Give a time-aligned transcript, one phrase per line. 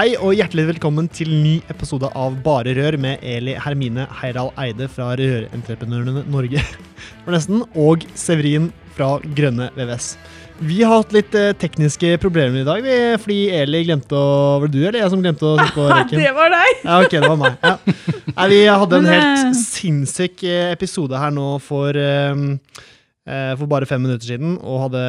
[0.00, 4.86] Hei og hjertelig velkommen til ny episode av Bare Rør med Eli Hermine Heiral Eide
[4.88, 6.62] fra Rørentreprenørene Norge
[7.26, 10.14] for nesten, og Severin fra Grønne VVS.
[10.70, 12.88] Vi har hatt litt eh, tekniske problemer i dag,
[13.20, 16.24] fordi Eli glemte å Var det du eller jeg som glemte å sette på rekken?
[16.24, 16.80] det var deg!
[16.80, 17.60] Ja, ok, det var meg.
[17.60, 17.76] Ja.
[18.38, 22.88] Nei, vi hadde en helt eh, sinnssyk eh, episode her nå for, eh,
[23.60, 24.56] for bare fem minutter siden.
[24.60, 25.02] Og hadde,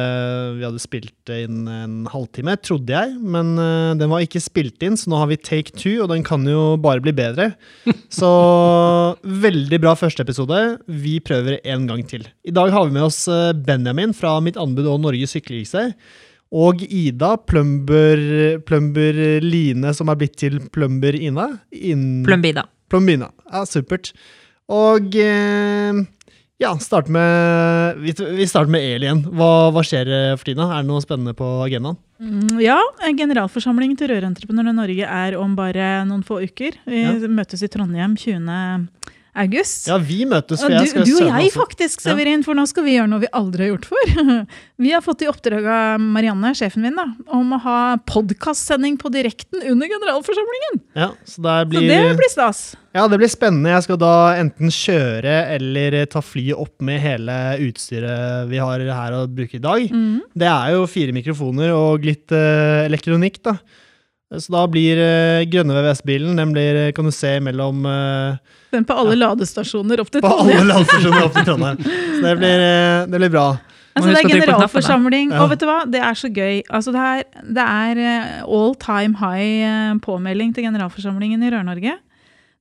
[0.58, 3.14] vi hadde spilt inn en halvtime, trodde jeg.
[3.20, 6.22] Men eh, den var ikke spilt inn, så nå har vi take two, og den
[6.26, 7.50] kan jo bare bli bedre.
[8.12, 8.28] Så
[9.44, 10.58] veldig bra første episode.
[10.86, 12.26] Vi prøver en gang til.
[12.46, 15.88] I dag har vi med oss eh, Benjamin fra Mitt anbud og Norges sykkeligste.
[16.52, 18.20] Og Ida, plumber,
[18.68, 21.46] plumber Line, som er blitt til plumber Ina.
[21.72, 22.66] Inn- Plumbina.
[22.92, 23.30] Plombina.
[23.48, 24.10] Ja, supert.
[24.72, 26.02] Og eh,
[26.62, 29.20] ja, start med, vi, starter med el igjen.
[29.34, 30.68] Hva, hva skjer eh, for tida?
[30.70, 31.98] Er det noe spennende på agendaen?
[32.22, 32.78] Mm, Ja,
[33.18, 36.76] generalforsamlingen til Rørentreprenørene Norge er om bare noen få uker.
[36.86, 37.12] Vi Ja.
[37.26, 38.86] møtes i Trondheim 20.
[39.32, 39.86] august.
[39.88, 40.60] Ja, vi møtes.
[40.60, 41.60] For jeg du, skal du og jeg, også.
[41.62, 44.12] faktisk, Severin, for nå skal vi gjøre noe vi aldri har gjort før.
[44.82, 47.76] Vi har fått i oppdrag av Marianne, sjefen min, da, om å ha
[48.08, 50.80] podkastsending på direkten under generalforsamlingen.
[50.98, 52.62] Ja, så, der Så det blir stas.
[52.90, 53.70] ja, det blir spennende.
[53.76, 57.36] Jeg skal da enten kjøre eller ta flyet opp med hele
[57.68, 59.86] utstyret vi har her å bruke i dag.
[59.86, 60.18] Mm.
[60.34, 63.54] Det er jo fire mikrofoner og litt uh, elektronikk, da.
[64.40, 68.38] Så da blir uh, grønne VVS-bilen Den blir, eh, kan du se mellom eh,
[68.72, 70.48] Den på alle ladestasjoner opp til Trondheim.
[70.48, 71.82] På alle ladestasjoner opp til Trondheim.
[71.84, 73.46] Så det blir, eh, det blir bra.
[73.92, 75.42] Altså, det er generalforsamling, Ja.
[75.42, 75.82] og vet du hva?
[75.84, 76.62] Det er så gøy.
[76.72, 78.00] Altså, det er, det er
[78.46, 81.98] all time high påmelding til generalforsamlingen i Rør-Norge.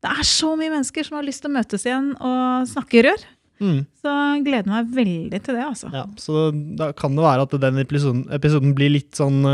[0.04, 3.24] Det er så mye mennesker som har lyst til å møtes igjen og snakke rør.
[3.62, 3.80] Mm.
[4.02, 5.94] Så jeg gleder meg veldig til det, altså.
[5.96, 9.46] Ja, så da kan det være at den episoden, episoden blir litt sånn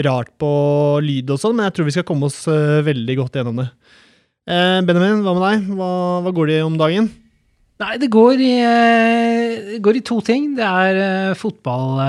[0.00, 0.48] rart på
[1.04, 3.68] lyd og sånn, men jeg tror vi skal komme oss eh, veldig godt gjennom det.
[4.48, 5.66] Eh, Benjamin, hva med deg?
[5.76, 5.90] Hva,
[6.24, 7.10] hva går det i om dagen?
[7.82, 10.54] Nei, det går i, eh, det går i to ting.
[10.56, 12.00] Det er fotball,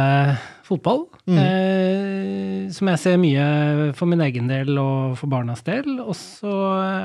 [0.67, 1.37] fotball Mm.
[1.39, 6.01] eh, som jeg ser mye for min egen del og for barnas del.
[6.03, 6.51] Og så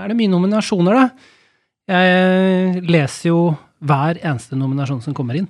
[0.03, 1.05] er det mye nominasjoner, da.
[1.89, 5.47] Jeg leser jo hver eneste nominasjon som kommer inn.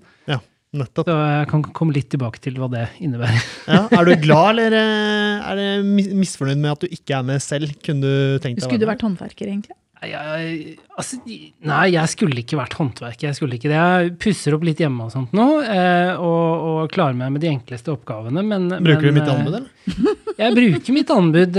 [0.77, 1.09] Nettopp.
[1.09, 3.45] Så jeg kan komme litt tilbake til hva det innebærer.
[3.71, 7.41] Ja, er du glad, eller eh, er du misfornøyd med at du ikke er med
[7.45, 7.73] selv?
[7.84, 9.77] Kunne du tenkt deg Skulle du vært håndverker, egentlig?
[9.99, 13.25] Jeg, altså, nei, jeg skulle ikke vært håndverker.
[13.33, 13.79] Jeg skulle ikke det.
[13.81, 17.50] Jeg pusser opp litt hjemme og sånt nå, eh, og, og klarer meg med de
[17.50, 19.73] enkleste oppgavene, men Bruker du mitt eh, anbud, eller?
[20.39, 21.56] Jeg bruker mitt anbud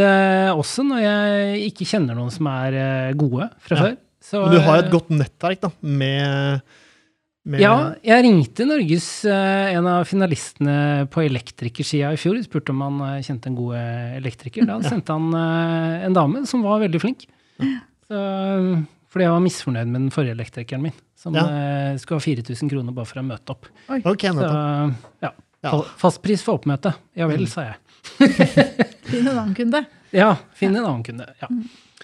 [0.55, 2.77] også når jeg ikke kjenner noen som er
[3.19, 3.81] gode fra Ja.
[3.89, 3.97] før.
[4.23, 6.61] Så, Men du har jo et godt nettverk, da, med
[7.59, 12.37] Ja, jeg ringte Norges eh, en av finalistene på elektrikersida i fjor.
[12.45, 14.67] Spurte om han eh, kjente en god eh, elektriker.
[14.69, 15.31] Da sendte han
[16.05, 17.25] en dame som var veldig flink.
[18.09, 18.19] Så,
[19.09, 21.45] fordi jeg var misfornøyd med den forrige elektrikeren min, som Ja.
[22.01, 23.69] skulle ha 4000 kroner bare for å møte opp.
[24.03, 24.49] Ok, Så
[25.23, 25.31] ja.
[25.63, 25.71] Ja.
[25.73, 26.93] Fa- Fastpris for oppmøte.
[27.19, 27.49] Ja vel, Mm.
[27.51, 27.75] sa jeg.
[29.09, 29.81] Finn en annen kunde.
[30.15, 31.25] Ja, finn en annen kunde.
[31.41, 31.49] Ja.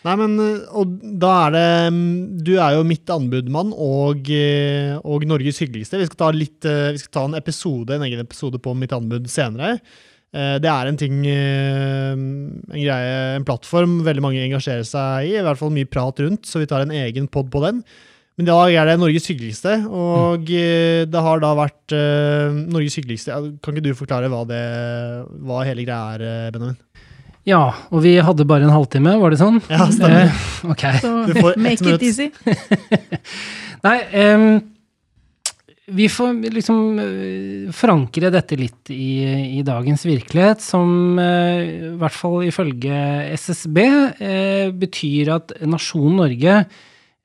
[0.06, 2.10] Nei, men eh, og da er det mm,
[2.46, 6.02] Du er jo mitt anbudmann og, eh, og Norges hyggeligste.
[6.02, 9.30] Vi skal litt eh, Vi skal ta en episode, en egen episode på mitt anbud
[9.32, 9.80] senere.
[10.36, 12.24] Det er en ting En
[12.74, 15.38] greie, en plattform veldig mange engasjerer seg i.
[15.40, 17.80] I hvert fall mye prat rundt, så vi tar en egen pod på den.
[18.36, 21.08] Men i dag er det Norges hyggeligste, og mm.
[21.08, 21.96] det har da vært
[22.68, 24.60] Norges hyggeligste Kan ikke du forklare hva, det,
[25.48, 26.76] hva hele greia er, Benjamin?
[27.46, 27.64] Ja,
[27.94, 29.60] og vi hadde bare en halvtime, var det sånn?
[29.70, 30.30] Ja, stemmer.
[30.32, 30.86] Eh, ok.
[31.04, 32.02] Så Du får ett make minutt.
[32.02, 32.32] it easy.
[33.86, 34.46] Nei, em,
[35.94, 41.62] vi får liksom eh, forankre dette litt i, i dagens virkelighet, som eh,
[41.92, 42.98] i hvert fall ifølge
[43.38, 46.56] SSB eh, betyr at nasjonen Norge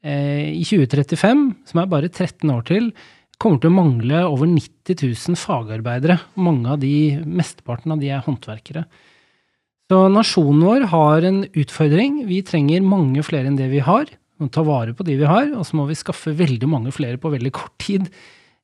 [0.05, 2.91] eh, i 2035, som er bare 13 år til,
[3.41, 5.01] kommer til å mangle over 90
[5.33, 6.19] 000 fagarbeidere.
[6.37, 6.93] Mange av de,
[7.25, 8.85] mesteparten av de er håndverkere.
[9.91, 12.21] Så nasjonen vår har en utfordring.
[12.29, 14.07] Vi trenger mange flere enn det vi har.
[14.07, 16.93] Vi må ta vare på de vi har, og så må vi skaffe veldig mange
[16.95, 18.07] flere på veldig kort tid.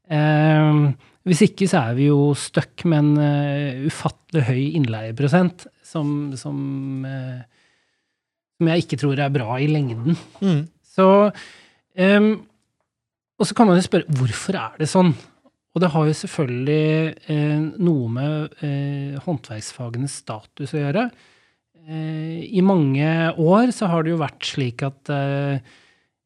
[0.07, 0.87] Eh,
[1.27, 6.61] hvis ikke så er vi jo stuck med en uh, ufattelig høy innleieprosent som, som,
[7.03, 7.43] uh,
[8.55, 10.15] som jeg ikke tror er bra i lengden.
[10.39, 10.61] Mm.
[10.87, 12.29] Så um,
[13.37, 15.11] Og så kan man jo spørre hvorfor er det sånn?
[15.77, 16.85] Og det har jo selvfølgelig
[17.29, 21.03] eh, noe med eh, håndverksfagenes status å gjøre.
[21.85, 25.59] Eh, I mange år så har det jo vært slik at eh,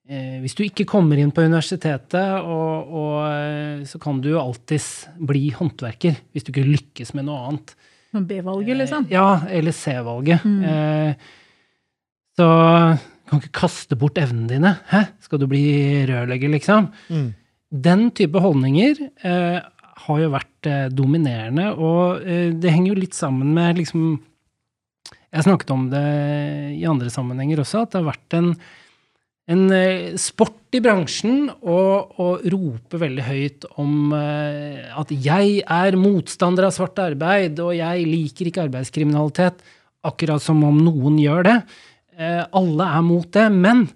[0.06, 4.38] eh, hvis du ikke kommer inn på universitetet, og, og, eh, så kan du jo
[4.38, 7.74] alltids bli håndverker hvis du ikke lykkes med noe annet.
[8.14, 9.10] B-valget, liksom.
[9.10, 10.46] Ja, eller C-valget.
[10.46, 10.62] Mm.
[10.62, 11.28] Eh,
[12.38, 12.46] så
[12.94, 14.76] du kan ikke kaste bort evnene dine.
[14.94, 15.08] Hæ?
[15.26, 15.66] Skal du bli
[16.06, 16.92] rørlegger, liksom?
[17.10, 17.28] Mm.
[17.70, 19.60] Den type holdninger eh,
[20.04, 24.18] har jo vært eh, dominerende, og eh, det henger jo litt sammen med liksom
[25.30, 26.06] Jeg snakket om det
[26.74, 28.48] i andre sammenhenger også, at det har vært en,
[29.54, 31.78] en eh, sport i bransjen å,
[32.50, 38.50] rope veldig høyt om eh, at 'jeg er motstander av svart arbeid', og 'jeg liker
[38.50, 39.62] ikke arbeidskriminalitet',
[40.02, 41.58] akkurat som om noen gjør det.
[42.18, 43.86] Eh, alle er mot det, men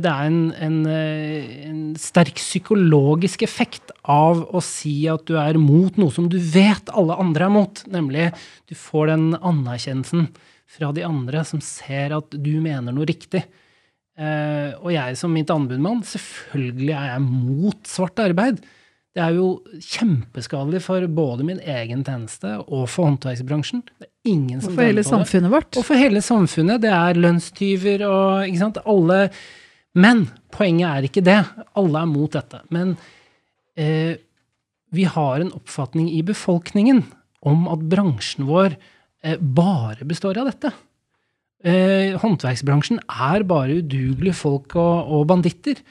[0.00, 5.58] det er en, en, eh, en sterk psykologisk effekt av å si at du er
[5.60, 7.82] mot noe som du vet alle andre er mot.
[7.92, 8.30] Nemlig
[8.70, 10.30] du får den anerkjennelsen
[10.70, 13.44] fra de andre som ser at du mener noe riktig.
[14.20, 18.64] Eh, og jeg som mitt anbudmann, selvfølgelig er jeg mot svart arbeid.
[19.20, 19.48] Det er jo
[19.84, 23.82] kjempeskadelig for både min egen tjeneste og for håndverksbransjen.
[24.00, 25.76] Det er ingen Og for hele samfunnet vårt.
[25.76, 26.80] Og for hele samfunnet.
[26.80, 29.18] Det er lønnstyver og ikke sant, alle
[29.92, 30.22] Men
[30.54, 31.36] poenget er ikke det.
[31.76, 32.62] Alle er mot dette.
[32.72, 32.94] Men
[33.76, 34.16] eh,
[34.88, 37.02] vi har en oppfatning i befolkningen
[37.44, 38.78] om at bransjen vår
[39.20, 40.72] eh, bare består av dette.
[41.60, 45.82] Eh, håndverksbransjen er bare udugelige folk og, og banditter.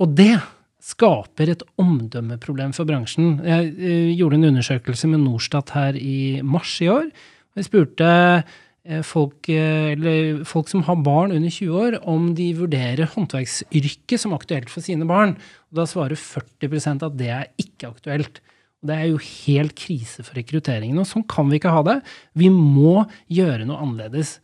[0.00, 0.38] Og det
[0.84, 3.38] skaper et omdømmeproblem for bransjen.
[3.46, 7.08] Jeg eh, gjorde en undersøkelse med Norstat her i mars i år.
[7.56, 13.08] Jeg spurte eh, folk, eller folk som har barn under 20 år, om de vurderer
[13.14, 15.38] håndverksyrket som aktuelt for sine barn.
[15.72, 18.42] Og da svarer 40% at det er ikke aktuelt.
[18.84, 21.00] Det er jo helt krise for rekrutteringen.
[21.00, 22.00] Og sånn kan vi ikke ha det.
[22.36, 24.36] Vi må gjøre noe annerledes.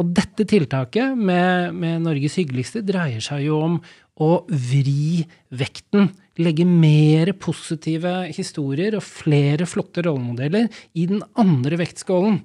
[0.00, 3.74] Og dette tiltaket med, med Norges hyggeligste dreier seg jo om
[4.20, 6.10] å vri vekten.
[6.40, 12.40] Legge mer positive historier og flere flotte rollemodeller i den andre vektskålen.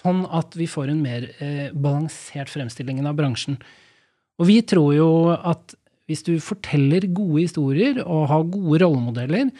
[0.00, 3.58] Sånn at vi får en mer eh, balansert fremstilling av bransjen.
[4.40, 5.76] Og vi tror jo at
[6.10, 9.50] hvis du forteller gode historier og har gode rollemodeller,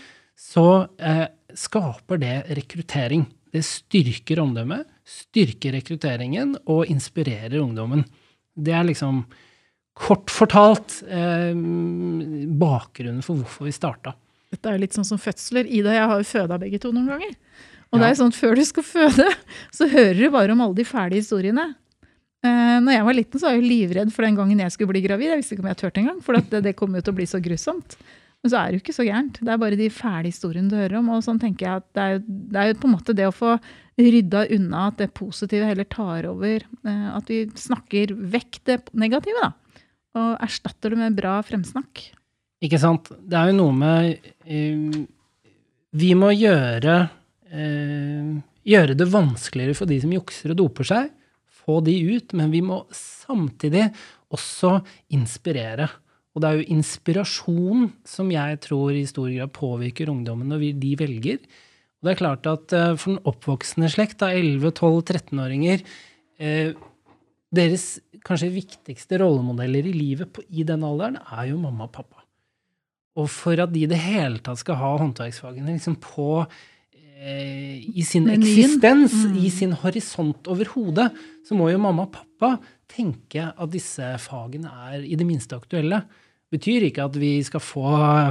[0.41, 3.27] så eh, skaper det rekruttering.
[3.51, 8.07] Det styrker omdømmet, styrker rekrutteringen og inspirerer ungdommen.
[8.55, 9.25] Det er liksom
[10.01, 11.53] kort fortalt eh,
[12.61, 14.15] bakgrunnen for hvorfor vi starta.
[14.51, 15.69] Dette er jo litt sånn som fødsler.
[15.69, 17.37] Ida og jeg har jo føda begge to noen ganger.
[17.91, 19.27] Og det er sånn at før du skal føde,
[19.77, 21.73] så hører du bare om alle de fæle historiene.
[22.47, 24.95] Eh, når jeg var liten, så var jeg jo livredd for den gangen jeg skulle
[24.95, 25.33] bli gravid.
[25.35, 27.19] Jeg visste ikke om jeg turte engang, for at det, det kom jo til å
[27.21, 27.99] bli så grusomt.
[28.41, 29.41] Men så er det jo ikke så gærent.
[29.45, 31.11] Det er bare de fæle historiene du hører om.
[31.13, 32.23] Og sånn tenker jeg at det er, jo,
[32.55, 33.57] det er jo på en måte det å få
[34.01, 36.65] rydda unna at det positive heller tar over.
[36.65, 39.53] Eh, at vi snakker vekk det negative, da.
[40.19, 42.03] Og erstatter det med bra fremsnakk.
[42.65, 43.09] Ikke sant?
[43.21, 45.01] Det er jo noe med uh,
[45.97, 46.97] Vi må gjøre
[47.55, 48.33] uh,
[48.71, 51.09] Gjøre det vanskeligere for de som jukser og doper seg.
[51.63, 52.35] Få de ut.
[52.37, 53.87] Men vi må samtidig
[54.31, 54.77] også
[55.17, 55.89] inspirere.
[56.35, 60.93] Og det er jo inspirasjon som jeg tror i stor grad påvirker ungdommen når de
[61.01, 61.41] velger.
[62.01, 65.83] Og det er klart at eh, for den oppvoksende slekt av 11-12-13-åringer
[66.41, 66.71] eh,
[67.53, 72.23] Deres kanskje viktigste rollemodeller i livet på, i den alderen er jo mamma og pappa.
[73.19, 76.47] Og for at de i det hele tatt skal ha håndverksfagene liksom på
[77.21, 78.45] eh, i sin Menyen.
[78.47, 79.37] eksistens, Mm.
[79.45, 81.11] i sin horisont over hodet,
[81.45, 86.05] så må jo mamma og pappa tenke at disse fagene er i det minste aktuelle.
[86.51, 87.83] Betyr ikke at vi skal få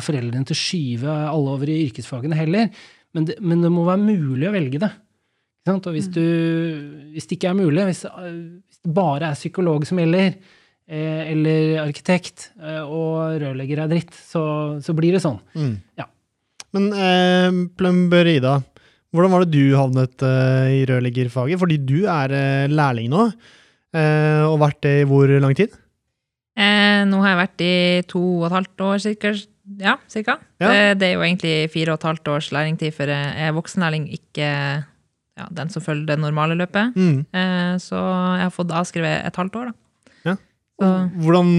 [0.03, 2.69] foreldrene til å skyve alle over i yrkesfagene heller,
[3.13, 4.91] men det, men det må være mulig å velge det.
[5.59, 5.89] Ikke sant?
[5.89, 6.23] Og hvis, du,
[7.13, 10.37] hvis det ikke er mulig, hvis, hvis det bare er psykolog som gjelder,
[10.87, 14.43] eh, eller arkitekt, eh, og rørlegger er dritt, så,
[14.83, 15.39] så blir det sånn.
[15.59, 15.75] Mm.
[15.99, 16.07] Ja.
[16.75, 18.59] Men eh, plumber Ida,
[19.11, 21.59] hvordan var det du havnet eh, i rørleggerfaget?
[21.61, 23.29] Fordi du er eh, lærling nå,
[23.97, 25.73] eh, og vært det i hvor lang tid?
[26.59, 27.73] Eh, nå har jeg vært i
[28.09, 29.33] to og et halvt år, cirka.
[29.79, 30.39] Ja, cirka.
[30.61, 30.69] Ja.
[30.69, 34.07] Det, det er jo egentlig fire og et halvt års læringstid, for jeg er voksenlærling,
[34.17, 34.49] ikke
[35.39, 36.95] ja, den som følger det normale løpet.
[36.95, 37.19] Mm.
[37.31, 40.11] Eh, så jeg har fått avskrevet et halvt år, da.
[40.31, 40.35] Ja.
[40.79, 40.89] Så,
[41.25, 41.53] Hvordan,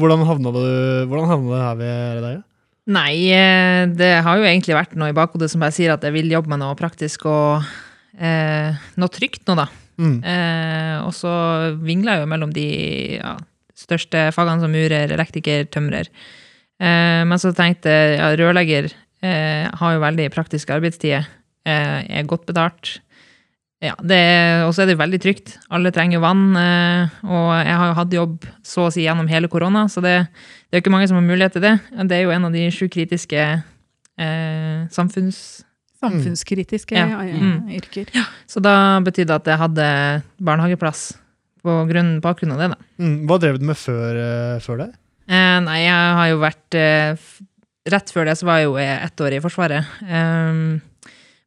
[0.00, 0.66] hvordan havna du
[1.10, 2.42] hvordan havna du her ved deg?
[2.94, 6.12] Nei, eh, det har jo egentlig vært noe i bakhodet som bare sier at jeg
[6.16, 7.64] vil jobbe med noe praktisk og
[8.20, 9.68] eh, noe trygt nå, da.
[9.96, 10.18] Mm.
[10.20, 11.32] Eh, og så
[11.80, 12.68] vingler jeg jo mellom de
[13.16, 13.36] ja,
[13.78, 16.10] største fagene som murer, elektriker, tømrer.
[16.82, 18.90] Eh, men så tenkte jeg ja, rørlegger
[19.24, 21.26] eh, har jo veldig praktiske arbeidstider,
[21.64, 22.98] eh, er godt betalt.
[23.84, 24.18] Ja, det
[24.64, 25.54] Og så er det veldig trygt.
[25.74, 26.56] Alle trenger vann.
[26.56, 30.14] eh, og jeg har jo hatt jobb så å si gjennom hele korona, så det,
[30.70, 31.74] det er jo ikke mange som har mulighet til det.
[32.08, 33.44] Det er jo en av de sju kritiske
[34.18, 35.62] eh, samfunns...
[36.04, 37.06] Samfunnskritiske Ja.
[37.22, 37.68] eh, Mm.
[37.78, 38.06] yrker.
[38.46, 41.14] Så da betydde det at jeg hadde barnehageplass
[41.64, 42.76] på grunn, bakgrunn av det, da.
[43.00, 43.26] Mm.
[43.26, 44.90] Hva drev du med før, eh, før det?
[45.28, 47.16] Eh, nei, jeg har jo vært eh,
[47.84, 49.84] Rett før det så var jeg jo ett år i Forsvaret.
[50.08, 50.80] Um,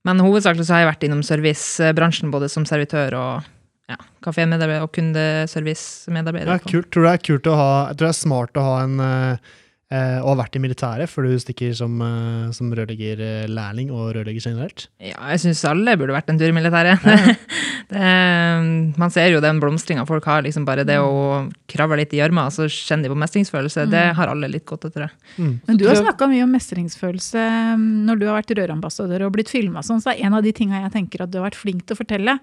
[0.08, 3.48] men hovedsakelig så har jeg vært innom servicebransjen, både som servitør og
[3.92, 6.52] ja, kafémedarbeider og kundeservice-medarbeider.
[6.52, 6.90] Ja, kult.
[6.92, 9.04] Tror du det er kult å ha Jeg tror det er smart å ha en
[9.04, 9.54] eh,
[9.96, 14.88] eh, å vært i militæret før du stikker som, uh, som rørleggerlærling og rørlegger generelt?
[15.00, 17.04] Ja, jeg syns alle burde vært en tur i militæret.
[17.88, 20.41] det, man ser jo den blomstringa folk har.
[20.44, 23.86] liksom Bare det å kravle litt i gjørma, så kjenner de på mestringsfølelse.
[23.91, 25.12] Det har alle litt godt etter det.
[25.38, 25.53] Mm.
[25.70, 27.46] Men du har snakka mye om mestringsfølelse
[27.77, 30.51] um, når du har vært rørambassadør og blitt filma sånn, så er en av de
[30.56, 32.36] tinga jeg tenker at du har vært flink til å fortelle,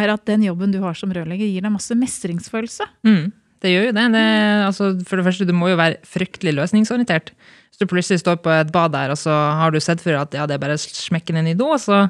[0.00, 2.90] er at den jobben du har som rørlegger, gir deg masse mestringsfølelse.
[3.06, 3.30] Mm,
[3.62, 4.10] det gjør jo det.
[4.16, 4.26] det
[4.66, 7.30] altså, for det første, du må jo være fryktelig løsningsorientert.
[7.70, 10.22] Hvis du plutselig står på et bad der, og så har du sett for deg
[10.22, 12.08] at ja, det er bare å smekke ned i do, og så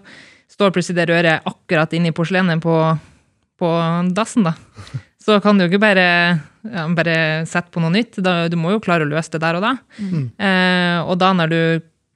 [0.51, 2.75] står plutselig det røret akkurat inni porselenet på,
[3.61, 3.71] på
[4.17, 4.55] dassen, da.
[5.21, 6.07] Så kan du jo ikke bare,
[6.65, 7.17] ja, bare
[7.49, 8.19] sette på noe nytt.
[8.25, 9.75] Da, du må jo klare å løse det der og da.
[10.41, 11.61] Eh, og da når du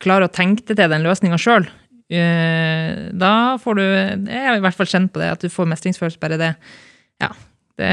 [0.03, 1.69] klarer å tenke deg til den løsninga sjøl,
[2.13, 5.69] eh, da får du Jeg har i hvert fall kjent på det, at du får
[5.75, 6.55] mestringsfølelse bare det.
[7.23, 7.31] Ja.
[7.79, 7.93] Det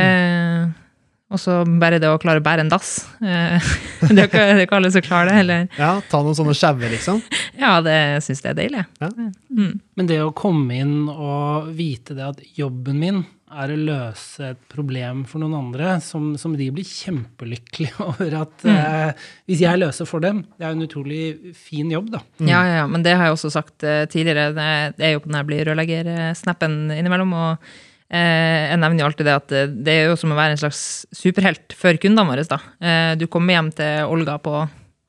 [1.31, 2.93] også bare det å klare å bære en dass.
[3.23, 3.71] Eh,
[4.11, 5.41] det er ikke, det er ikke alle som klarer det.
[5.45, 5.67] Eller.
[5.79, 7.21] Ja, ta noen sånne sjauer, liksom.
[7.59, 8.85] Ja, det syns jeg er deilig.
[9.01, 9.11] Ja.
[9.51, 9.75] Mm.
[9.99, 14.59] Men det å komme inn og vite det at jobben min er å løse et
[14.71, 20.07] problem for noen andre, som, som de blir kjempelykkelige over at eh, Hvis jeg løser
[20.07, 21.23] for dem, det er jo en utrolig
[21.57, 22.23] fin jobb, da.
[22.39, 24.51] Ja, ja, ja, men det har jeg også sagt eh, tidligere.
[24.95, 27.35] Det er jo på den jeg blir rørlegger-snappen innimellom.
[27.37, 27.71] og
[28.11, 30.81] Jeg nevner jo alltid det at eh, det er jo som å være en slags
[31.15, 32.43] superhelt for kundene våre.
[32.43, 32.59] da.
[32.83, 34.55] Eh, Du kommer hjem til Olga på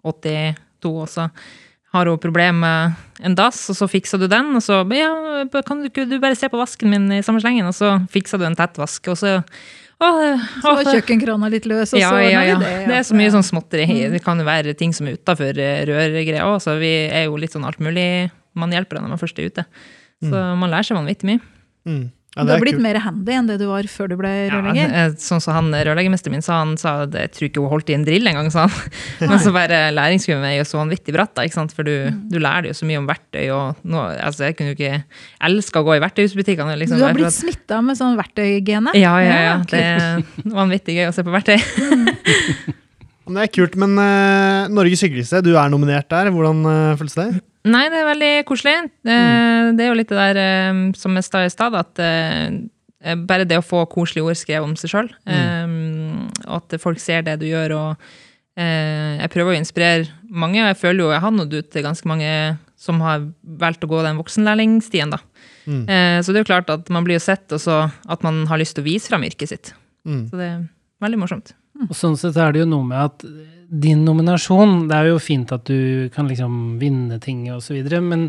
[0.06, 0.54] 82,
[0.92, 1.28] og så
[1.92, 4.54] har hun problemer med en dass, og så fikser du den.
[4.56, 5.10] Og så ja,
[5.66, 8.40] kan du ikke du bare se på vasken min i samme slengen, og så fikser
[8.40, 9.40] du en tett vask, og så
[10.02, 10.08] å,
[10.62, 12.56] Så var kjøkkenkrana litt løs, og ja, så ja, ja.
[12.58, 12.70] det.
[12.88, 13.86] Det er så mye sånn småtteri.
[14.10, 17.54] Det kan jo være ting som er utafor rørgreia òg, så vi er jo litt
[17.54, 18.32] sånn alt mulig.
[18.58, 19.66] Man hjelper deg når man først er ute.
[20.22, 21.44] Så man lærer seg vanvittig mye.
[21.86, 22.02] Mm.
[22.32, 22.82] Ja, Du har blitt kul.
[22.86, 24.88] mer handy enn det du var før du ble rørlegger.
[24.96, 27.90] Ja, sånn som han rørleggermesteren min sa, han sa at jeg tror ikke hun holdt
[27.92, 28.94] i en drill engang, sa han.
[29.20, 31.74] Men så bare læringskurven er jo så vanvittig bratt, da, ikke sant?
[31.76, 31.92] for du,
[32.32, 33.44] du lærer jo så mye om verktøy.
[33.52, 35.02] og nå, altså Jeg kunne jo ikke
[35.50, 36.78] elska å gå i verktøyhusbutikkene.
[36.80, 38.96] Liksom, Du har blitt smitta med sånn verktøygene?
[38.96, 39.54] ja, ja, ja.
[39.68, 40.24] Det er
[40.56, 41.58] vanvittig gøy å se på verktøy.
[43.28, 46.32] Men Det er kult, men uh, Norges hyggeligste, du er nominert der.
[46.34, 47.28] Hvordan uh, føles det?
[47.68, 48.76] Nei, det er veldig koselig.
[49.06, 49.16] Det,
[49.78, 53.46] det er jo litt det der eh, som jeg sa i stad, at eh, bare
[53.46, 55.08] det å få koselige ord skrevet om seg sjøl,
[56.46, 58.04] og at folk ser det du gjør, og
[58.58, 61.86] eh, jeg prøver å inspirere mange, og jeg føler jo jeg har nådd ut til
[61.86, 62.30] ganske mange
[62.82, 63.26] som har
[63.62, 65.20] valgt å gå den voksenlærlingstien, da.
[65.66, 65.82] Mm.
[65.86, 68.42] Eh, så det er jo klart at man blir jo sett, og så at man
[68.50, 69.74] har lyst til å vise fram yrket sitt.
[70.08, 70.24] Mm.
[70.30, 70.62] Så det er
[71.04, 71.54] veldig morsomt.
[71.88, 73.26] Og sånn sett er det jo noe med at
[73.72, 78.02] din nominasjon Det er jo fint at du kan liksom vinne ting og så videre,
[78.04, 78.28] men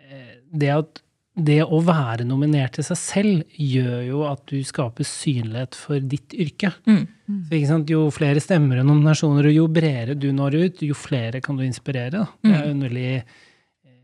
[0.00, 1.02] eh, det at
[1.40, 6.34] det å være nominert til seg selv gjør jo at du skaper synlighet for ditt
[6.34, 6.72] yrke.
[6.88, 7.04] Mm.
[7.06, 7.92] Så, ikke sant?
[7.92, 11.64] Jo flere stemmer og nominasjoner, og jo bredere du når ut, jo flere kan du
[11.66, 12.10] inspirere.
[12.18, 12.26] Da.
[12.42, 13.94] Det er jo en veldig eh,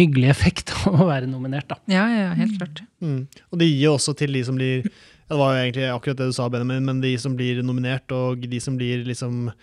[0.00, 1.78] hyggelig effekt av å være nominert, da.
[1.92, 2.82] Ja, ja, ja, helt klart.
[3.04, 3.22] Mm.
[3.50, 4.90] Og det gir også til de som blir ja,
[5.32, 8.42] Det var jo egentlig akkurat det du sa, Benjamin, men de som blir nominert, og
[8.42, 9.54] de som blir liksom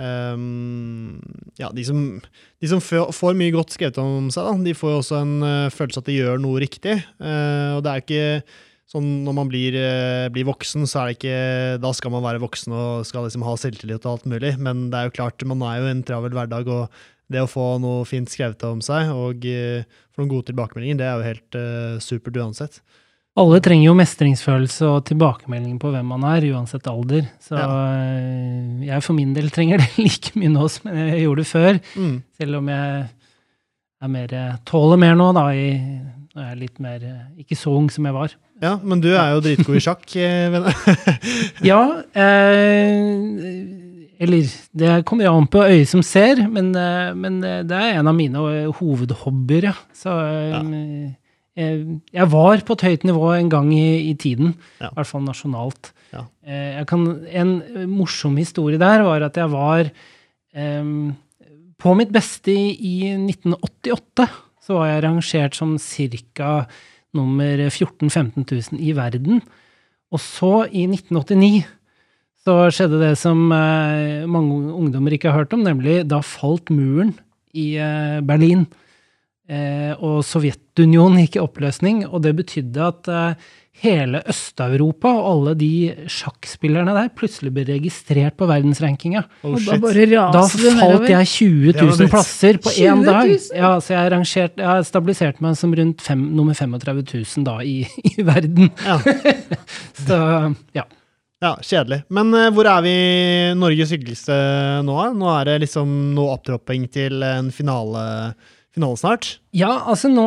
[0.00, 1.16] ehm,
[1.60, 2.00] Ja, de som,
[2.60, 5.72] de som får mye godt skrevet om seg, da, de får jo også en uh,
[5.72, 6.98] følelse at de gjør noe riktig.
[7.20, 8.26] Uh, og det er ikke
[8.92, 11.38] sånn når man blir, uh, blir voksen, så er det ikke
[11.82, 15.00] Da skal man være voksen og skal liksom ha selvtillit og alt mulig, men det
[15.00, 18.30] er jo klart, man er jo en travel hverdag, og det å få noe fint
[18.30, 22.78] skrevet om seg og få noen gode tilbakemeldinger, det er jo helt supert uansett.
[23.36, 27.26] Alle trenger jo mestringsfølelse og tilbakemelding på hvem man er, uansett alder.
[27.44, 27.66] Så Ja.
[27.92, 31.80] eh, jeg for min del trenger det like mye nå som jeg gjorde det før.
[32.00, 32.14] Mm.
[32.40, 33.02] Selv om jeg
[34.02, 34.28] er mer,
[34.64, 35.68] tåler mer nå, da, i,
[36.34, 38.32] når jeg er litt mer eh, Ikke så ung som jeg var.
[38.62, 40.08] Ja, men du er jo dritgod i sjakk.
[40.20, 40.72] eh, venner.
[41.70, 41.82] Ja,
[42.16, 42.96] eh,
[44.18, 46.72] Eller det kommer jo an på øyet som ser, men,
[47.20, 48.40] men det er en av mine
[48.78, 49.74] hovedhobbyer, ja.
[49.92, 51.12] Så eh,
[51.56, 54.90] jeg, jeg var på et høyt nivå en gang i, i tiden, Ja.
[54.90, 55.92] i hvert fall nasjonalt.
[56.12, 56.24] Ja.
[56.46, 57.54] Eh, kan, en
[57.90, 59.88] morsom historie der var at jeg var
[60.54, 61.14] em,
[61.80, 64.28] på mitt beste i, i 1988.
[64.66, 66.66] Så var jeg rangert som ca.
[67.16, 69.40] nummer 14 000-15 000 i verden.
[70.12, 71.64] Og så, i 1989,
[72.46, 77.14] så skjedde det som eh, mange ungdommer ikke har hørt om, nemlig da falt muren
[77.56, 78.66] i eh, Berlin.
[79.46, 83.52] Eh, og Sovjetunionen gikk i oppløsning, og det betydde at eh,
[83.84, 85.70] hele Øst-Europa og alle de
[86.10, 89.22] sjakkspillerne der plutselig ble registrert på verdensrankinga.
[89.44, 89.76] Oh, Og da
[90.32, 93.32] Da falt jeg 20 000 plasser på 20 én dag.
[93.54, 97.58] Ja, så jeg, rangert, jeg har stabilisert meg som rundt fem, nummer 35 000 da
[97.62, 97.82] i,
[98.16, 98.72] i verden.
[98.86, 98.98] Ja.
[100.06, 100.22] Så
[100.76, 100.86] ja.
[101.44, 102.00] Ja, kjedelig.
[102.08, 102.96] Men uh, hvor er vi
[103.60, 104.34] Norges hyggeligste
[104.86, 104.94] nå?
[105.20, 108.04] Nå er det liksom noe opptropping til en finale,
[108.76, 109.28] finale snart.
[109.56, 110.24] Ja, altså nå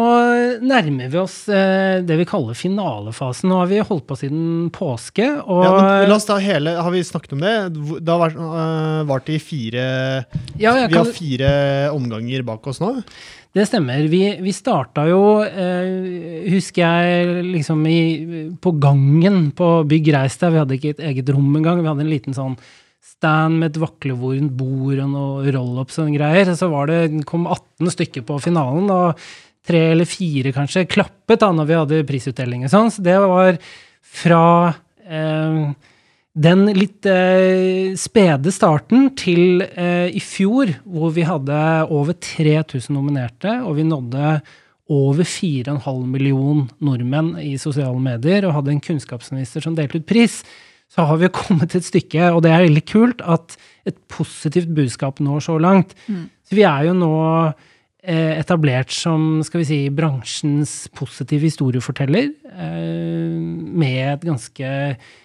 [0.66, 3.50] nærmer vi oss eh, det vi kaller finalefasen.
[3.52, 6.90] Nå har vi holdt på siden påske, og Ja, men la oss ta hele, Har
[6.96, 7.54] vi snakket om det?
[8.02, 9.86] Det har vært, øh, vart i fire
[10.58, 11.52] Ja, Vi har fire
[11.94, 12.96] omganger bak oss nå.
[13.54, 14.04] det stemmer.
[14.10, 18.00] Vi, vi starta jo, eh, husker jeg, liksom i,
[18.62, 20.54] på gangen på Bygg Reis der.
[20.54, 21.82] Vi hadde ikke et eget rom engang.
[21.82, 22.58] Vi hadde en liten sånn
[23.04, 26.52] stand med et vaklevorent bord og noe roll-ups og greier.
[26.56, 29.20] Så det, kom 18 stykker på finalen, og
[29.70, 32.92] tre eller fire kanskje klappet da når vi hadde prisutdeling og sånn.
[32.94, 33.60] Så det var
[34.20, 34.44] fra
[35.06, 35.62] eh,
[36.40, 43.60] den litt eh, spede starten til eh, i fjor, hvor vi hadde over 3000 nominerte,
[43.66, 44.40] og vi nådde
[44.90, 50.40] over 4,5 million nordmenn i sosiale medier, og hadde en kunnskapsminister som delte ut pris,
[50.90, 53.58] så har vi kommet et stykke, og det er veldig kult, at
[53.90, 55.96] et positivt budskap når så langt.
[56.46, 57.14] Så vi er jo nå
[57.46, 65.18] eh, etablert som skal vi si, bransjens positive historieforteller, eh, med et ganske eh,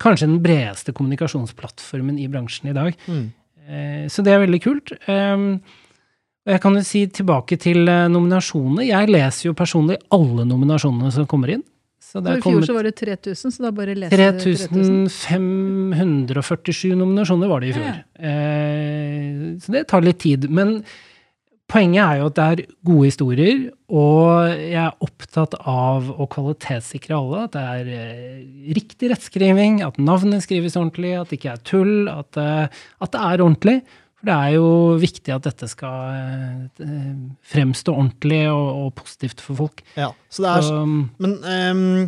[0.00, 2.94] Kanskje den bredeste kommunikasjonsplattformen i bransjen i dag.
[3.04, 3.26] Mm.
[3.68, 4.94] Eh, så det er veldig kult.
[6.42, 8.88] Og jeg kan jo si tilbake til eh, nominasjonene.
[8.88, 11.62] Jeg leser jo personlig alle nominasjonene som kommer inn.
[12.12, 15.06] Så det Så I fjor så var det 3000, så da bare leser du 3000.
[15.08, 17.94] 3547 nominasjoner var det i fjor.
[18.20, 20.44] Eh, så det tar litt tid.
[20.52, 20.82] Men
[21.72, 27.16] poenget er jo at det er gode historier, og jeg er opptatt av å kvalitetssikre
[27.16, 27.46] alle.
[27.48, 28.44] At det er eh,
[28.76, 33.24] riktig rettskriving, at navnet skrives ordentlig, at det ikke er tull, at, eh, at det
[33.24, 33.78] er ordentlig.
[34.22, 34.66] For det er jo
[35.02, 36.12] viktig at dette skal
[36.78, 37.14] eh,
[37.50, 39.82] fremstå ordentlig og, og positivt for folk.
[39.98, 42.04] Ja, så det er, Så, um, men ehm,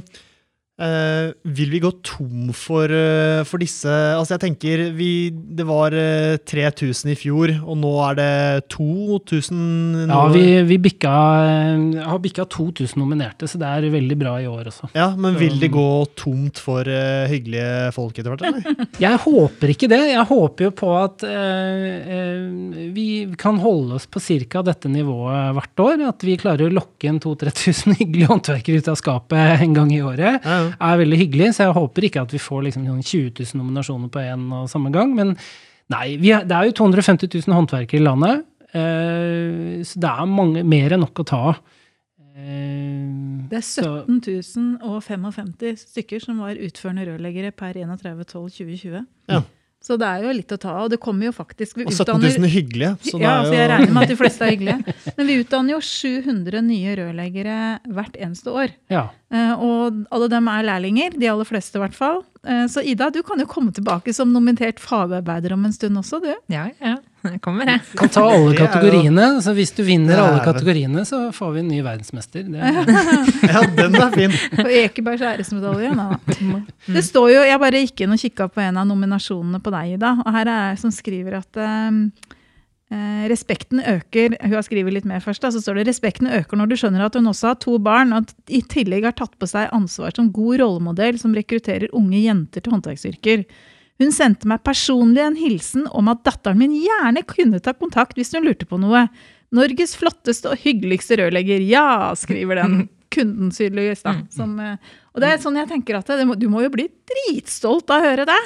[0.81, 5.95] eh, vil vi gå tom for, uh, for disse Altså, jeg tenker vi, Det var
[5.95, 9.59] uh, 3000 i fjor, og nå er det 2000
[10.09, 10.09] nå.
[10.09, 11.13] Ja, vi, vi bikka,
[11.45, 14.91] eh, har bikka 2000 nominerte, så det er veldig bra i år også.
[14.97, 15.87] Ja, Men vil det gå
[16.19, 18.89] tomt for eh, hyggelige folk etter hvert, eller?
[19.05, 20.01] Jeg håper ikke det.
[20.13, 23.09] Jeg håper jo på at eh, eh, vi
[23.41, 24.65] kan holde oss på ca.
[24.67, 26.07] dette nivået hvert år.
[26.11, 30.03] At vi klarer å lokke inn 2000-3000 hyggelige håndverkere ut av skapet en gang i
[30.05, 30.41] året.
[30.45, 30.64] Ja, ja.
[30.73, 34.11] Er veldig hyggelig, så jeg håper ikke at vi får liksom sånn 20 000 nominasjoner
[34.13, 35.15] på én og samme gang.
[35.17, 35.35] Men
[35.93, 40.31] nei, vi er, det er jo 250 000 håndverkere i landet, uh, så det er
[40.31, 41.65] mange, mer enn nok å ta av.
[42.35, 49.05] Uh, Det er 17 055 stykker som var utførende rørleggere per 31.12.2020.
[49.31, 49.45] Ja.
[49.85, 50.87] Så det er jo litt å ta av.
[50.87, 52.93] Og det kommer jo faktisk vi Og 17 utdanner- 000 hyggelige.
[53.05, 53.51] Så ja, jo...
[53.51, 54.95] så jeg er regner med at de fleste er hyggelige.
[55.19, 57.57] Men vi utdanner jo 700 nye rørleggere
[57.93, 58.73] hvert eneste år.
[58.89, 59.05] ja.
[59.35, 62.23] Eh, Og alle dem er lærlinger, de aller fleste i hvert fall.
[62.47, 66.23] Eh, Så Ida, du kan jo komme tilbake som nominert fagarbeider om en stund også,
[66.23, 66.33] du.
[66.49, 66.97] Ja, ja.
[67.25, 67.81] Jeg kommer, jeg.
[67.97, 69.27] Kan ta alle kategoriene.
[69.45, 72.45] så Hvis du vinner alle kategoriene, så får vi en ny verdensmester.
[72.45, 72.93] Det er,
[73.55, 74.37] Ja, den er fin.
[74.61, 75.95] Og Ekebergs æresmedalje.
[75.97, 76.61] Da.
[76.87, 79.97] Det står jo, Jeg bare gikk inn og kikka på en av nominasjonene på deg,
[79.97, 80.15] Ida.
[80.25, 82.01] Og her er jeg som skriver at um,
[82.93, 85.45] eh, respekten øker Hun har skrevet litt mer først.
[85.45, 88.13] Da, så står det respekten øker når du skjønner at hun også har to barn,
[88.13, 92.21] og at i tillegg har tatt på seg ansvar som god rollemodell som rekrutterer unge
[92.27, 93.47] jenter til håndverksyrker.
[94.03, 98.33] Hun sendte meg personlig en hilsen om at datteren min gjerne kunne ta kontakt hvis
[98.35, 99.05] hun lurte på noe.
[99.55, 101.63] Norges flotteste og hyggeligste rørlegger.
[101.69, 102.89] Ja, skriver den.
[103.15, 104.03] Kunden, tydeligvis.
[104.03, 104.17] da.
[104.35, 104.75] Som, eh,
[105.15, 108.09] og det er sånn jeg tenker at det, Du må jo bli dritstolt av å
[108.09, 108.41] høre det.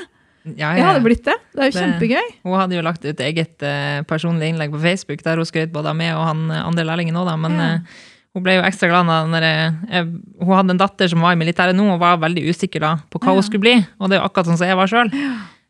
[0.58, 1.34] Ja, Jeg hadde blitt det.
[1.54, 2.28] Det er jo Det- kjempegøy.
[2.44, 5.88] Hun hadde jo lagt ut eget uh, personlig innlegg på Facebook der hun skrøt både
[5.92, 7.32] av meg og han eh, andre lærlingen òg.
[7.40, 7.70] Men Ja.
[7.74, 7.80] eh,
[8.34, 10.08] hun ble jo ekstra glad da når jeg, jeg,
[10.44, 13.18] hun hadde en datter som var i militæret nå og var veldig usikker da på
[13.18, 13.34] hva Ja.
[13.40, 13.76] hun skulle bli.
[13.98, 15.10] Og det er jo akkurat sånn som jeg var sjøl.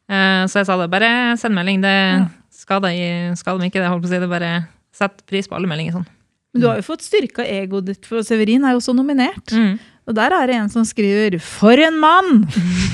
[0.08, 1.80] Eh, så jeg sa det, bare send melding.
[1.82, 4.18] Det skader, i- skader meg ikke, det holdt på å si.
[4.18, 4.52] Det bare
[4.92, 6.06] sett pris på alle meldinger sånn.
[6.54, 9.52] Men du har jo fått styrka egoet ditt, for Severin er jo også nominert.
[9.52, 9.78] Mm.
[10.08, 12.46] Og der er det en som skriver 'For en mann!'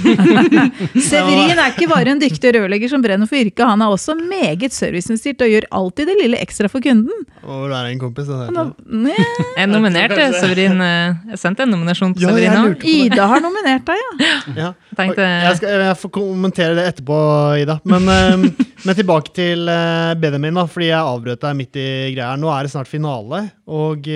[1.08, 4.74] Severin er ikke bare en dyktig rørlegger som brenner for yrket, han er også meget
[4.74, 7.24] serviceinnstilt og gjør alltid det lille ekstra for kunden.
[7.44, 8.26] Og det er en kompis.
[8.26, 9.14] Det
[9.56, 10.80] Jeg nominerte Severin.
[10.80, 12.76] eh, Jeg sendte en nominasjon til Ja, Severin.
[12.82, 14.34] Ida har nominert deg, ja.
[14.64, 14.72] Ja.
[14.96, 17.18] Tenkte Jeg, skal, jeg får kommentere det etterpå,
[17.62, 17.78] Ida.
[17.84, 18.36] Men, eh,
[18.84, 22.34] men tilbake til eh, Benjamin, da, fordi jeg avbrøt deg midt i greia.
[22.36, 24.08] Nå er det snart finale, og,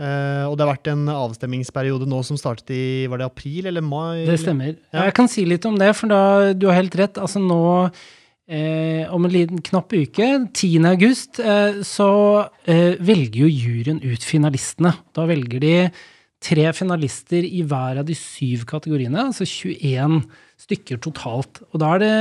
[0.00, 3.84] eh, og det har vært en avstemmingsperiode nå som startet i var det april eller
[3.84, 4.26] mai?
[4.28, 4.76] Det stemmer.
[4.92, 5.06] Ja.
[5.08, 6.20] Jeg kan si litt om det, for da,
[6.56, 7.20] du har helt rett.
[7.22, 7.88] Altså nå,
[8.48, 10.86] eh, om en liten knapp uke, 10.
[10.92, 12.10] august, eh, så
[12.66, 14.94] eh, velger jo juryen ut finalistene.
[15.16, 15.74] Da velger de
[16.46, 20.20] tre finalister i hver av de syv kategoriene, altså 21
[20.60, 21.62] stykker totalt.
[21.72, 22.14] Og da er det,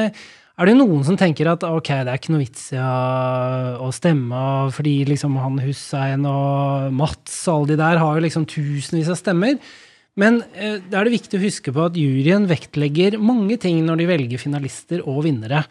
[0.55, 4.43] er det noen som tenker at ok, det er ikke noe vits i å, stemme,
[4.75, 9.19] fordi liksom han Hussein og Mats og alle de der har jo liksom tusenvis av
[9.19, 9.59] stemmer.
[10.15, 13.99] Men eh, da er det viktig å huske på at juryen vektlegger mange ting når
[13.99, 15.65] de velger finalister og vinnere.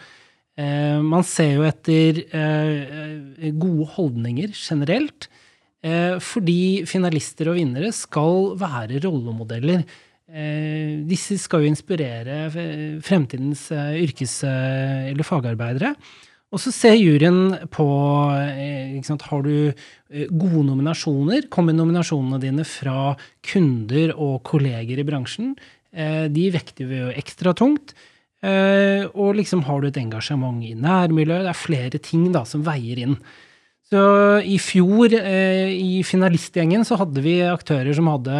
[0.60, 5.30] Eh, man ser jo etter eh, gode holdninger generelt,
[5.80, 9.82] eh, fordi finalister og vinnere skal være rollemodeller.
[10.32, 12.46] Eh, disse skal jo inspirere
[13.04, 15.94] fremtidens eh, yrkes- eh, eller fagarbeidere.
[16.54, 17.84] Og så ser juryen på
[19.02, 19.72] sant, Har du
[20.30, 21.48] gode nominasjoner?
[21.50, 25.56] Kommer nominasjonene dine fra kunder og kolleger i bransjen?
[25.92, 27.92] De vekter vi jo ekstra tungt.
[28.44, 31.42] Og liksom har du et engasjement i nærmiljøet?
[31.42, 33.16] Det er flere ting da som veier inn.
[33.94, 34.04] Så
[34.42, 38.34] i fjor, eh, i finalistgjengen, så hadde vi aktører som hadde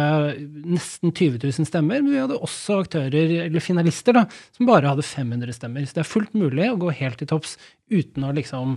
[0.67, 4.25] nesten 20 000 stemmer, men vi hadde også aktører, eller finalister, da,
[4.57, 5.85] som bare hadde 500 stemmer.
[5.87, 7.55] Så det er fullt mulig å gå helt til topps
[7.93, 8.75] uten å liksom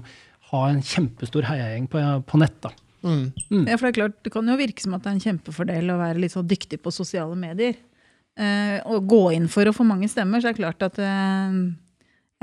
[0.53, 2.71] ha en kjempestor heiagjeng på, på nett, da.
[3.03, 3.27] Mm.
[3.67, 5.93] Ja, for Det er klart, det kan jo virke som at det er en kjempefordel
[5.95, 7.75] å være litt så dyktig på sosiale medier.
[8.39, 11.61] Eh, og gå inn for å få mange stemmer, så er det klart at eh,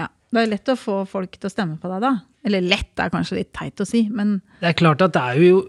[0.01, 2.17] ja, det er lett å få folk til å stemme på deg da.
[2.45, 5.39] Eller lett er kanskje litt teit å si, men Det er klart at det er
[5.41, 5.63] jo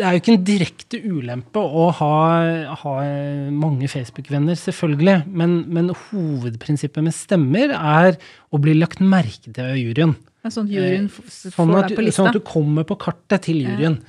[0.00, 2.14] det er jo ikke en direkte ulempe å ha,
[2.82, 2.94] ha
[3.52, 5.26] mange Facebook-venner, selvfølgelig.
[5.28, 8.16] Men, men hovedprinsippet med stemmer er
[8.48, 10.14] å bli lagt merke til av juryen.
[10.48, 14.00] er sånn Sånn at, sånn at du kommer på kartet til juryen.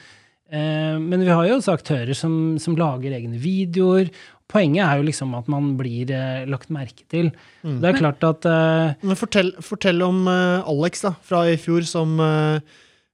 [0.52, 0.98] Ja.
[1.00, 4.10] men vi har jo også aktører som, som lager egne videoer.
[4.52, 7.30] Poenget er jo liksom at man blir eh, lagt merke til.
[7.64, 11.86] Det er klart at eh, Men fortell, fortell om eh, Alex da, fra i fjor,
[11.88, 12.60] som eh,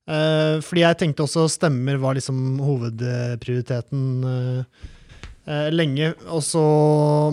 [0.09, 6.11] eh, Fordi jeg tenkte også stemmer var liksom hovedprioriteten eh, lenge.
[6.33, 6.59] Også,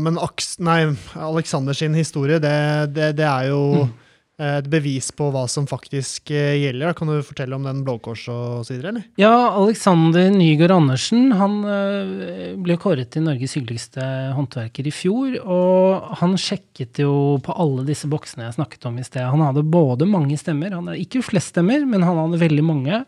[0.05, 0.83] men Aks, nei,
[1.19, 2.57] Alexander sin historie, det,
[2.95, 4.01] det, det er jo Mm.
[4.41, 6.89] Eh, et bevis på hva som faktisk eh, gjelder.
[6.91, 6.95] da.
[6.99, 9.05] Kan du fortelle om den Blå Kors og så videre, eller?
[9.21, 15.39] Ja, Alexander Nygaard Andersen han øh, ble kåret til Norges hyggeligste håndverker i fjor.
[15.45, 19.27] Og han sjekket jo på alle disse boksene jeg snakket om i sted.
[19.29, 23.05] Han hadde både mange stemmer, han hadde ikke flest stemmer, men han hadde veldig mange.